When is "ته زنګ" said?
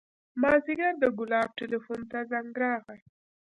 2.11-2.49